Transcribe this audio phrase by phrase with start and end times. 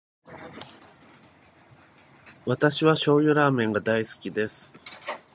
[2.47, 4.73] 私は醤油ラーメンが大好きです。